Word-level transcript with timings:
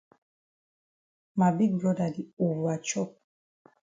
Ma 1.37 1.47
big 1.57 1.71
broda 1.79 2.07
di 2.15 2.23
over 2.47 2.79
chop. 2.87 3.09